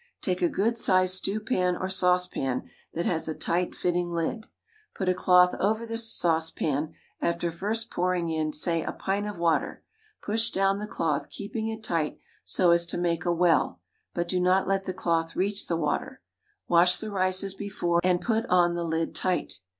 Take 0.19 0.41
a 0.41 0.49
good 0.49 0.79
sized 0.79 1.13
stew 1.13 1.39
pan 1.39 1.77
or 1.77 1.87
saucepan 1.87 2.67
that 2.95 3.05
has 3.05 3.27
a 3.27 3.35
tight 3.35 3.75
fitting 3.75 4.09
lid. 4.09 4.47
Put 4.95 5.07
a 5.07 5.13
cloth 5.13 5.53
over 5.59 5.85
the 5.85 5.99
saucepan, 5.99 6.95
after 7.21 7.51
first 7.51 7.91
pouring 7.91 8.27
in, 8.27 8.51
say, 8.51 8.81
a 8.81 8.93
pint 8.93 9.27
of 9.27 9.37
water; 9.37 9.83
push 10.19 10.49
down 10.49 10.79
the 10.79 10.87
cloth, 10.87 11.29
keeping 11.29 11.67
it 11.67 11.83
tight, 11.83 12.17
so 12.43 12.71
as 12.71 12.87
to 12.87 12.97
make 12.97 13.25
a 13.25 13.31
well, 13.31 13.79
but 14.15 14.27
do 14.27 14.39
not 14.39 14.67
let 14.67 14.85
the 14.85 14.93
cloth 14.95 15.35
reach 15.35 15.67
the 15.67 15.77
water; 15.77 16.21
wash 16.67 16.97
the 16.97 17.11
rice 17.11 17.43
as 17.43 17.53
before, 17.53 18.01
and 18.03 18.21
put 18.21 18.47
on 18.47 18.73
the 18.73 18.83
lid 18.83 19.13
tight. 19.13 19.59